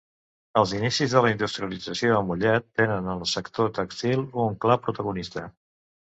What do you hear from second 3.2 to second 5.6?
el sector tèxtil un clar protagonista.